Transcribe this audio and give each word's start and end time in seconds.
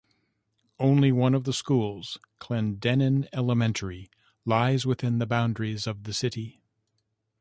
Only 0.79 1.11
one 1.11 1.35
of 1.35 1.43
the 1.43 1.53
schools-Clendenin 1.53 3.29
Elementary-lies 3.31 4.83
within 4.83 5.19
the 5.19 5.27
boundaries 5.27 5.85
of 5.85 6.05
the 6.05 6.13
city. 6.15 6.59